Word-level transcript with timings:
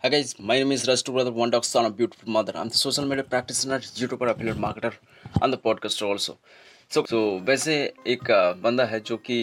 Hi 0.00 0.08
guys, 0.10 0.38
my 0.38 0.56
name 0.56 0.70
is 0.70 0.86
Raj, 0.86 1.02
brother, 1.04 1.32
one 1.32 1.50
dog 1.50 1.64
son 1.64 1.84
of 1.84 1.96
beautiful 1.96 2.30
mother. 2.30 2.52
I'm 2.54 2.68
the 2.68 2.76
social 2.76 3.04
media 3.04 3.24
practitioner, 3.24 3.80
YouTuber, 3.80 4.30
affiliate 4.30 4.56
marketer, 4.56 4.92
and 5.42 5.52
the 5.52 5.58
podcaster 5.58 6.06
also. 6.06 6.38
So, 6.88 7.04
so 7.04 7.40
वैसे 7.46 7.74
एक 8.06 8.30
बंदा 8.62 8.84
है 8.92 9.00
जो 9.00 9.16
कि 9.28 9.38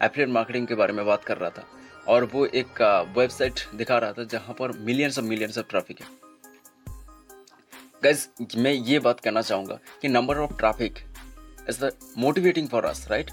affiliate 0.00 0.28
marketing 0.28 0.66
के 0.66 0.74
बारे 0.74 0.92
में 0.92 1.04
बात 1.06 1.24
कर 1.24 1.38
रहा 1.38 1.50
था 1.58 1.66
और 2.08 2.24
वो 2.32 2.46
एक 2.62 2.80
वेबसाइट 3.16 3.60
दिखा 3.74 3.98
रहा 3.98 4.12
था 4.12 4.24
जहाँ 4.32 4.54
पर 4.60 4.72
millions 4.86 5.18
of 5.18 5.26
millions 5.26 5.58
of 5.58 5.68
traffic 5.70 6.00
है 6.00 6.08
गाइज़ 8.04 8.26
मैं 8.58 8.72
ये 8.72 8.98
बात 9.08 9.20
करना 9.20 9.42
चाहूँगा 9.42 9.78
कि 10.02 10.08
number 10.08 10.38
of 10.46 10.56
traffic 10.58 11.04
is 11.68 11.84
the 11.84 11.92
motivating 12.18 12.68
for 12.68 12.84
us 12.86 13.06
right 13.10 13.30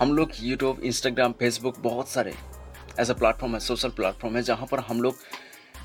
हम 0.00 0.16
लोग 0.16 0.32
यूट्यूब 0.42 0.80
इंस्टाग्राम 0.84 1.32
फेसबुक 1.40 1.78
बहुत 1.82 2.08
सारे 2.08 2.34
ऐसा 3.00 3.12
प्लेटफॉर्म 3.12 3.54
है 3.54 3.60
सोशल 3.60 3.88
प्लेटफॉर्म 3.90 4.36
है, 4.36 4.42
जहाँ 4.42 4.66
पर 4.66 4.80
हम 4.80 5.00
लोग 5.02 5.16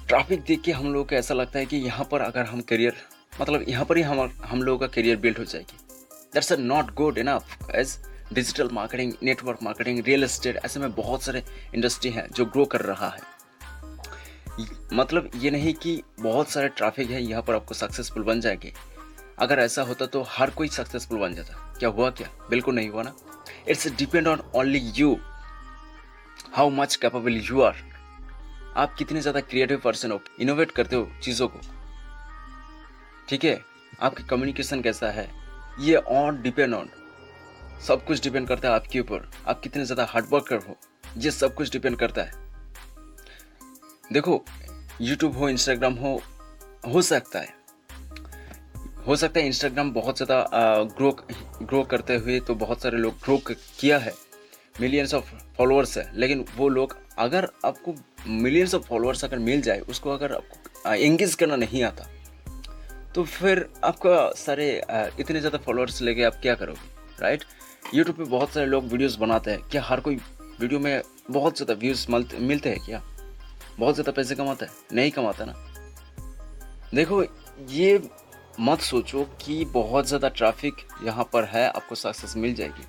ट्रैफ़िक 0.07 0.41
देख 0.41 0.61
के 0.61 0.71
हम 0.71 0.93
लोग 0.93 1.09
को 1.09 1.15
ऐसा 1.15 1.33
लगता 1.33 1.59
है 1.59 1.65
कि 1.65 1.77
यहाँ 1.77 2.07
पर 2.11 2.21
अगर 2.21 2.45
हम 2.45 2.61
करियर 2.61 2.95
मतलब 3.41 3.65
यहाँ 3.69 3.85
पर 3.85 3.97
ही 3.97 4.03
हम 4.03 4.19
हम 4.45 4.61
लोगों 4.63 4.79
का 4.79 4.87
करियर 4.87 5.17
बिल्ड 5.17 5.37
हो 5.37 5.43
जाएगी। 5.45 5.77
That's 6.33 6.51
a 6.53 6.57
not 6.57 6.93
good 6.93 7.17
enough 7.17 7.69
as 7.75 7.97
digital 8.33 8.69
marketing 8.71 9.13
network 9.23 9.63
marketing 9.63 9.99
real 9.99 10.23
estate 10.23 10.59
ऐसे 10.65 10.79
में 10.79 10.93
बहुत 10.95 11.23
सारे 11.23 11.43
इंडस्ट्री 11.75 12.11
हैं 12.11 12.27
जो 12.31 12.45
ग्रो 12.45 12.65
कर 12.65 12.81
रहा 12.81 13.09
है। 13.09 13.29
मतलब 14.93 15.31
ये 15.35 15.51
नहीं 15.51 15.73
कि 15.73 16.01
बहुत 16.19 16.49
सारे 16.49 16.67
ट्रैफ़िक 16.67 17.09
है, 17.09 17.23
यहाँ 17.23 17.41
पर 17.41 17.55
आपको 17.55 17.73
सक्सेसफुल 17.73 18.23
बन 18.23 18.41
जाएँगे। 18.41 18.73
अगर 19.39 19.59
ऐसा 19.59 19.81
होता 19.81 20.05
तो 20.05 20.21
हर 20.29 20.49
कोई 20.49 20.67
सक्सेसफुल 20.67 21.19
बन 21.19 21.33
जाता। 21.33 21.75
क्या 21.79 21.89
हुआ 21.89 22.09
क्या? 22.09 22.29
बिल्कुल 22.49 22.75
नहीं 22.75 22.89
हुआ 22.89 23.03
ना। 23.03 23.15
It's 23.67 23.87
depend 23.89 24.27
on 24.27 24.41
only 24.55 24.79
you 24.95 25.17
how 26.53 26.69
much 26.69 26.95
capable 26.95 27.33
you 27.39 27.61
are 27.61 27.75
आप 28.77 28.93
कितने 28.97 29.21
ज़्यादा 29.21 29.39
क्रिएटिव 29.41 29.79
पर्सन 29.83 30.11
हो 30.11 30.19
इनोवेट 30.41 30.71
करते 30.71 30.95
हो 30.95 31.07
चीज़ों 31.23 31.47
को। 31.47 31.59
ठीक 33.29 33.43
है? 33.43 33.59
आपकी 34.01 34.23
कम्युनिकेशन 34.23 34.81
कैसा 34.81 35.09
है? 35.09 35.27
ये 35.79 35.95
ऑन 35.95 36.41
डिपेंड 36.41 36.73
ऑन 36.73 36.89
सब 37.87 38.03
कुछ 38.05 38.23
डिपेंड 38.23 38.47
करता 38.47 38.67
है 38.67 38.73
आपके 38.75 38.99
ऊपर। 38.99 39.29
आप 39.47 39.61
कितने 39.61 39.85
ज़्यादा 39.85 40.05
हार्डवर्कर 40.09 40.57
हो, 40.57 40.75
ये 41.17 41.31
सब 41.31 41.53
कुछ 41.55 41.71
डिपेंड 41.71 41.97
करता 41.97 42.21
है। 42.21 42.31
देखो 44.13 44.43
यूट्यूब 45.01 45.37
हो 45.37 45.49
इंस्टाग्राम 45.49 45.93
हो 45.95 46.21
हो 46.87 47.01
सकता 47.03 47.39
है। 47.39 47.53
हो 49.07 49.15
सकता 49.15 49.39
है 49.39 49.45
इंस्टाग्राम 49.45 49.91
बहुत 49.93 50.17
ज़्यादा 50.17 50.43
ग्रो 50.97 51.11
ग्रो 51.61 51.83
करते 51.85 52.15
हुए 52.17 52.39
तो 52.41 52.55
बहुत 52.57 52.81
सारे 52.83 52.97
लोग 52.97 53.13
ग्रो 53.23 53.37
किया 53.47 53.97
है। 53.99 54.13
मिलियंस 54.81 55.13
ऑफ़ 55.13 55.33
फॉलोअर्स 55.57 55.97
है। 55.97 56.09
लेकिन 56.15 56.45
वो 56.57 56.69
लोग 56.69 56.97
अगर 57.19 57.47
आपको 57.65 57.95
मिलियंस 58.27 58.75
ऑफ़ 58.75 58.83
फॉलोअर्स 58.83 59.23
अगर 59.25 59.39
मिल 59.41 59.61
जाए, 59.61 59.79
उसको 59.81 60.09
अगर 60.09 60.33
आपको 60.33 60.91
एंगेज 60.91 61.35
करना 61.35 61.55
नहीं 61.57 61.83
आता 61.83 62.07
तो 63.15 63.23
फिर 63.25 63.67
आपका 63.83 64.31
सारे 64.37 64.69
इतने 65.19 65.39
ज़्यादा 65.39 65.57
फॉलोअर्स 65.59 66.01
लेके 66.01 66.23
आप 66.23 66.39
क्या 66.41 66.53
करोगे 66.55 67.21
राइट 67.21 67.43
यूट्यूब 67.93 68.17
पे 68.17 68.23
बहुत 68.25 68.49
सारे 68.49 68.65
लोग 68.65 68.85
वीडियोस 68.85 69.15
बनाते 69.17 69.51
हैं। 69.51 69.59
क्या 69.61 69.81
हर 69.83 69.99
कोई 69.99 70.15
वीडियो 70.59 70.79
में 70.79 71.01
बहुत 71.31 71.57
ज़्यादा 71.57 71.73
व्यूज़ 71.79 72.05
मिलते 72.11 72.69
हैं 72.69 72.79
क्या? 72.85 73.01
बहुत 73.79 73.95
ज़्यादा 73.95 74.11
पैसे 74.11 74.35
कमाता 74.35 74.65
है? 74.65 74.71
नहीं 74.93 75.11
कमाता 75.11 75.45
ना। 75.45 75.53
देखो, 76.93 77.23
ये 77.69 78.01
मत 78.59 78.81
सोचो 78.81 79.23
कि 79.41 79.63
बहुत 79.67 80.07
ज़्यादा 80.07 80.29
ट्रैफ़िक 80.29 80.75
यहाँ 81.03 81.29
पर 81.33 81.45
है, 81.45 81.67
आपको 81.67 81.95
सक्सेस 81.95 82.35
मिल 82.37 82.53
जाएगी। 82.55 82.83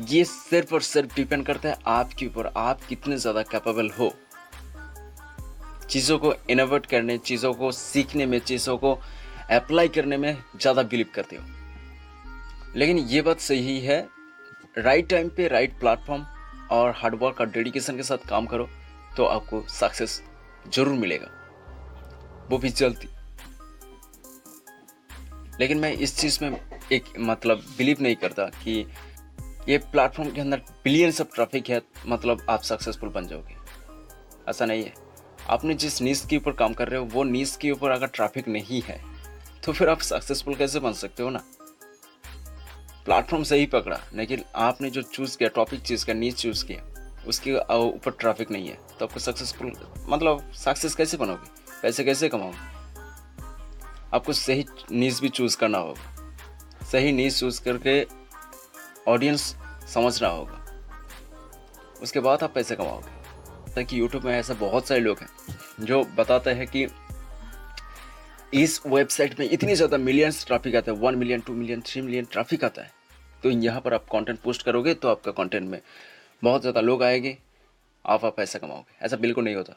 ये 0.00 0.24
सिर्फ़ 0.24 0.74
और 0.74 0.82
सिर्फ़ 0.82 1.14
डिपेंड 1.14 1.44
करता 1.46 1.68
है 1.68 1.76
आपके 1.88 2.26
ऊपर, 2.26 2.46
आप 2.56 2.84
कितने 2.88 3.16
ज़्यादा 3.16 3.42
कैपेबल 3.44 3.90
हो। 3.90 4.12
चीज़ों 5.90 6.18
को 6.18 6.32
इनोवेट 6.50 6.86
करने, 6.86 7.16
चीज़ों 7.18 7.52
को 7.54 7.70
सीखने 7.72 8.26
में, 8.26 8.38
चीज़ों 8.40 8.76
को 8.78 8.92
अप्लाई 9.52 9.88
करने 9.88 10.16
में 10.16 10.36
ज़्यादा 10.56 10.82
बिलीव 10.84 11.06
करते 11.14 11.36
हो। 11.36 11.42
लेकिन 12.76 12.98
ये 12.98 13.22
बात 13.22 13.40
सही 13.40 13.78
है 13.80 14.00
राइट 14.78 15.08
टाइम 15.08 15.28
पे 15.36 15.48
राइट 15.48 15.78
प्लेटफॉर्म 15.80 16.24
और 16.72 16.92
हार्डवर्क 16.96 17.40
और 17.40 17.50
डेडिकेशन 17.50 17.96
के 17.96 18.02
साथ 18.02 18.28
काम 18.28 18.46
करो 18.46 18.68
तो 19.16 19.24
आपको 19.26 19.62
सक्सेस 19.70 20.22
ज़रूर 20.74 20.94
मिलेगा। 20.94 21.28
वो 22.50 22.58
भी 22.58 22.68
जल्दी। 22.70 23.08
लेकिन 25.60 25.78
मैं 25.78 25.92
इस 25.94 26.16
चीज़ 26.18 26.38
में 26.42 26.60
एक 26.92 27.04
मतलब 27.20 27.64
बिलीव 27.78 27.96
नहीं 28.00 28.16
करता 28.16 28.44
कि 28.64 28.84
ये 29.68 29.78
प्लेटफॉर्म 29.78 30.30
के 30.30 30.40
अंदर 30.40 30.62
बिलियंस 30.84 31.20
ऑफ़ 31.20 31.34
ट्रैफ़िक 31.34 31.68
है 31.68 31.80
मतलब 32.06 32.44
आप 32.50 32.62
सक्सेसफुल 32.62 33.08
बन 33.08 33.26
जाओगे। 33.26 33.56
ऐसा 34.48 34.66
नहीं 34.66 34.84
है। 34.84 34.92
आपने 35.50 35.74
जिस 35.74 36.00
नीस 36.02 36.24
के 36.26 36.36
ऊपर 36.36 36.52
काम 36.52 36.72
कर 36.72 36.88
रहे 36.88 37.00
हो, 37.00 37.06
वो 37.06 37.24
नीस 37.24 37.56
के 37.56 37.70
ऊपर 37.70 37.90
अगर 37.90 38.06
ट्रैफ़िक 38.06 38.48
नहीं 38.48 38.80
है 38.82 39.00
तो 39.64 39.72
फिर 39.72 39.88
आप 39.88 40.00
सक्सेसफुल 40.00 40.54
कैसे 40.54 40.80
बन 40.80 40.92
सकते 40.92 41.22
हो 41.22 41.30
ना? 41.30 41.42
प्लेटफॉर्म 43.04 43.44
सही 43.44 43.66
पकड़ा, 43.66 44.00
लेकिन 44.14 44.44
आपने 44.56 44.90
जो 44.90 45.02
चूज़ 45.02 45.36
किया 45.38 45.48
टॉपिक 45.48 45.80
चूज़ 45.80 46.04
किया 46.04 46.16
नीच 46.16 46.34
चूज़ 46.34 46.64
किया, 46.66 46.82
उसके 47.26 47.54
ऊपर 47.54 48.10
ट्रैफ़िक 48.10 48.50
नहीं 48.50 48.68
है। 48.68 48.78
तो 48.98 49.04
आपको 49.04 49.20
सक्सेसफुल 49.20 49.72
मतलब 50.08 50.52
सक्सेस 50.56 50.94
कैसे 50.94 51.16
बनोगे? 51.16 51.48
पैसे 51.82 52.04
कैसे 52.04 52.28
कमाओगे? 52.28 52.68
आपको 54.14 54.32
सही 54.32 54.64
नीज 54.92 55.20
भी 55.20 55.28
चूज़ 55.28 55.56
करना 55.56 55.78
होगा। 55.78 56.86
सही 56.86 57.12
नीज 57.12 57.38
चूज़ 57.40 57.62
करके 57.62 58.00
ऑडियंस 59.10 59.54
समझना 59.88 60.28
होगा। 60.28 60.64
उसके 62.02 62.20
बाद 62.20 62.42
आप 62.42 62.54
पैसे 62.54 62.76
कमाओगे। 62.76 63.72
ताकि 63.74 64.00
यूट्यूब 64.00 64.24
में 64.24 64.32
ऐसे 64.34 64.54
बहुत 64.56 64.86
सारे 64.86 65.00
लोग 65.00 65.18
हैं, 65.18 65.28
जो 65.80 66.02
बताते 66.16 66.50
हैं 66.50 66.66
कि 66.66 66.86
इस 68.54 68.80
वेबसाइट 68.86 69.38
में 69.40 69.48
इतनी 69.48 69.74
ज़्यादा 69.74 69.98
मिलियंस 69.98 70.46
ट्रैफ़िक 70.46 70.76
आता 70.76 70.92
है 70.92 70.98
one 70.98 71.14
million 71.14 71.40
two 71.40 71.52
million 71.54 71.80
three 71.80 72.02
million 72.02 72.24
traffic 72.24 72.64
आता 72.64 72.82
है। 72.82 72.90
तो 73.42 73.50
यहाँ 73.50 73.80
पर 73.80 73.94
आप 73.94 74.06
कंटेंट 74.12 74.38
पोस्ट 74.40 74.62
करोगे 74.62 74.94
तो 74.94 75.08
आपका 75.08 75.32
कंटेंट 75.32 75.68
में 75.68 75.80
बहुत 76.42 76.60
ज़्यादा 76.60 76.80
लोग 76.80 77.02
आएँगे, 77.02 77.36
आप 78.04 78.24
आप 78.24 78.36
पैसा 78.36 78.58
कमाओगे। 78.58 79.04
ऐसा 79.06 79.16
बिल्कुल 79.16 79.44
नहीं 79.44 79.54
होता। 79.54 79.76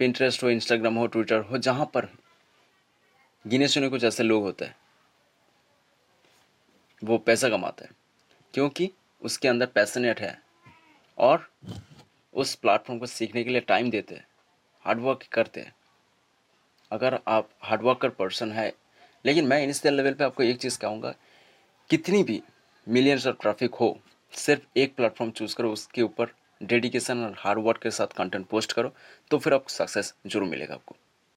पिंट्रेस्ट 0.00 0.42
हो 0.42 0.50
इंस्टाग्राम 0.50 0.94
हो 0.94 1.06
ट्विटर 1.06 1.40
हो, 1.40 1.58
जहाँ 1.58 1.86
पर 1.94 2.08
गिने 3.44 3.68
चुने 3.68 3.88
कुछ 3.88 4.04
ऐसे 4.04 4.22
लोग 4.22 4.42
होते 4.42 4.64
हैं, 4.64 4.76
वो 7.02 7.18
पैसा 7.20 7.48
कमाता 7.48 7.84
है। 7.84 7.90
क्योंकि 8.54 8.90
उसके 9.22 9.48
अंदर 9.48 9.66
पैसनेट 9.66 10.20
है 10.20 10.36
और 11.18 11.46
उस 12.34 12.54
प्लेटफॉर्म 12.54 13.00
को 13.00 13.06
सीखने 13.06 13.44
के 13.44 13.50
लिए 13.50 13.60
टाइम 13.62 13.90
देते 13.90 14.14
हैं 14.14 14.26
हार्डवर्क 14.84 15.22
करते 15.32 15.60
हैं। 15.60 15.74
अगर 16.90 17.18
आप 17.28 17.48
हार्डवर्कर 17.62 18.08
पर्सन 18.10 18.52
है, 18.52 18.72
लेकिन 19.24 19.46
मैं 19.46 19.62
इनिशियल 19.62 19.94
लेवल 19.94 20.14
पे 20.14 20.24
आपको 20.24 20.42
एक 20.42 20.58
चीज़ 20.58 20.78
कहूँगा, 20.78 21.14
कितनी 21.90 22.22
भी 22.22 22.42
मिलियंस 22.86 23.26
ऑफ़ 23.26 23.36
ट्रैफ़िक 23.42 23.74
हो, 23.74 23.98
सिर्फ़ 24.32 24.78
एक 24.78 24.94
प्लेटफॉर्म 24.96 25.30
चूज़ 25.30 25.56
करो, 25.56 25.72
उसके 25.72 26.02
ऊपर 26.02 26.34
डेडिकेशन 26.60 27.24
और 27.24 27.34
हार्डवर्क 27.38 27.82
के 27.82 27.90
साथ 27.90 28.16
कंटेंट 28.16 28.46
पोस्ट 28.46 28.72
करो 28.72 28.92
तो 29.30 29.38
फिर 29.38 29.54
आपको 29.54 29.68
सक्सेस 29.68 30.14
ज़रूर 30.26 30.48
मिलेगा 30.48 30.74
आपको। 30.74 30.96